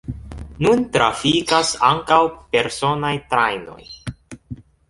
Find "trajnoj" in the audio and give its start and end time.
3.35-3.81